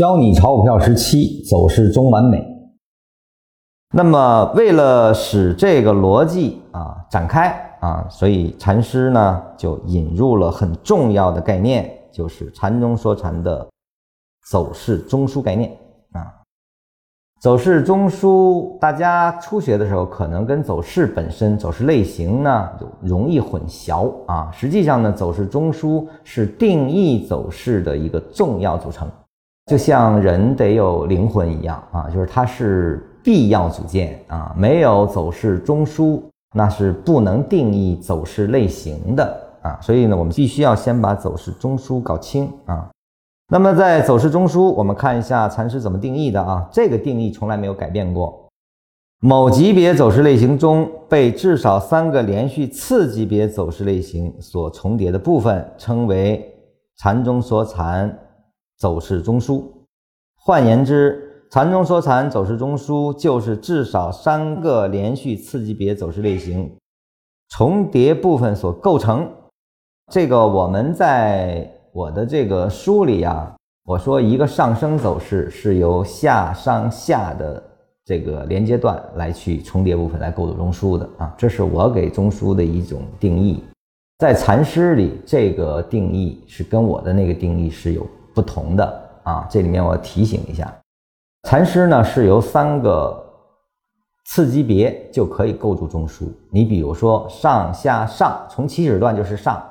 [0.00, 2.42] 教你炒股票时期走势中完美。
[3.94, 7.50] 那么，为了使这个逻辑啊展开
[7.82, 13.68] 啊，所以禅师呢就引入了很重要的概念，就是禅中说禅的
[14.50, 15.70] 走势中枢概念
[16.12, 16.32] 啊。
[17.42, 24.50] 走势中枢，大家初学的时候可能跟走势本身、走势类型呢就容易混淆啊。
[24.50, 29.06] 实际上呢，走势中枢是定义走势的一个重要组成。
[29.70, 36.20] 就像人得有灵魂一样啊，就是它是必要组件啊，没有走势中枢，
[36.56, 39.78] 那是不能定义走势类型的啊。
[39.80, 42.90] 所以呢，我们必须要先把走势中枢搞清啊。
[43.48, 46.68] 那么在走势中枢，我们看一下禅师怎么定义的啊？
[46.72, 48.48] 这个定义从来没有改变过。
[49.20, 56.44] 某级别走势类型中被至少三个连续次级别走势类型所重叠的部分，称为
[56.96, 58.18] 禅中所禅。
[58.80, 59.62] 走势中枢，
[60.36, 66.74] 换言之，禅中说禅走势中枢就是至少三个连续次级别走势类型
[67.50, 69.30] 重叠部分所构成。
[70.10, 77.62] 这个我们在我的这个书里啊，我说一个上升走势是由下上下的
[78.06, 83.62] 这个连接段来去重叠部分来构筑中枢的啊，这是我给中枢的一种定义。
[84.18, 88.06] 在禅师里，这个定义是跟我的那个定义是有。
[88.40, 90.74] 不同的啊，这里面我提醒一下，
[91.42, 93.22] 禅师呢是由三个
[94.24, 96.24] 次级别就可以构筑中枢。
[96.50, 99.62] 你比如说上下上，从起始段就是上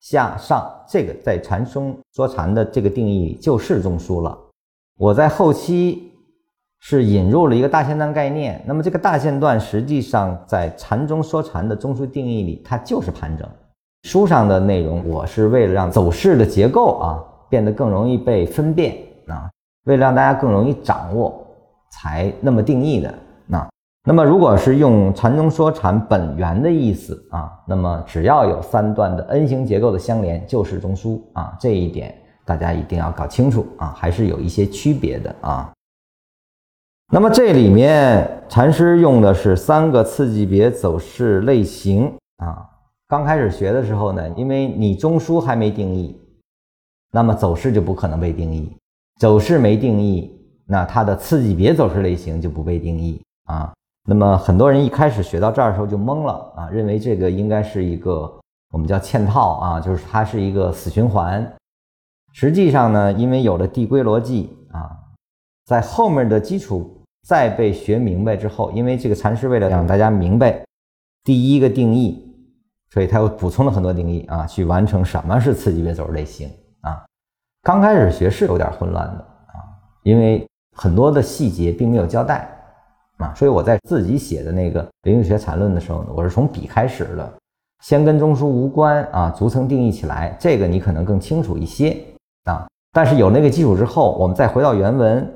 [0.00, 4.38] 下上，这个在禅中说禅的这个定义里就是中枢了。
[4.96, 6.10] 我在后期
[6.78, 13.46] 是引入了一个大线段概念，那么这个大线段实际上在禅中说禅的中枢定义里，它就是盘整。
[14.04, 17.22] 书上的内容我是为了让走势的结构啊。
[17.48, 19.50] 变得更容易被分辨啊，
[19.84, 21.46] 为了让大家更容易掌握，
[21.90, 23.14] 才那么定义的
[23.50, 23.68] 啊。
[24.08, 31.56] 那么，如果是用禅宗说禅本源的意思啊，那么只要有三段的 N 型结构的相连，就是中枢啊。
[31.58, 35.72] 这一点大家一定要搞清楚啊，还是有一些区别的啊。
[37.12, 42.64] 那么这里面禅师用的是三个次级别走势类型啊。
[43.08, 46.16] 刚开始学的时候呢，因为你中枢还没定义。
[47.16, 48.70] 那么走势就不可能被定义，
[49.18, 53.72] 走势没定义，那它的次级别走势类型就不被定义啊。
[54.06, 58.30] 那么很多人一开始学到这儿的时候就懵了啊，认为这个应该是一个
[58.70, 61.50] 我们叫嵌套啊，就是它是一个死循环。
[62.34, 64.90] 实际上呢，因为有了递归逻辑啊，
[65.64, 70.62] 在后面的基础再被学明白之后，因为这个禅师为了让大家明白
[71.24, 72.30] 第一个定义，
[72.90, 76.50] 所以他又补充了很多定义啊，去完成什么是次级别走势类型。
[77.66, 79.14] 刚开始学是有点混乱的
[79.48, 79.58] 啊，
[80.04, 80.46] 因为
[80.76, 82.48] 很多的细节并没有交代
[83.16, 87.28] 啊，所以我在自己写的那个《灵学禅论》的时候呢，我是从笔开始的，
[87.82, 91.96] 先跟中枢无关啊，逐层定义起来，这个你可能更清楚一些
[92.44, 92.68] 啊。
[92.92, 95.28] 但是有那个基础之后，我们再回到原文，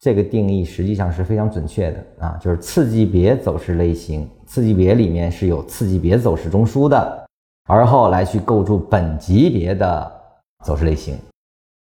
[0.00, 7.26] 这个定义实际上是非常准确的啊，就是次级别走势类型，次级别里面是有次级别走势中枢的，
[7.68, 10.17] 而后来去构筑本级别的。
[10.64, 11.18] 走势类型。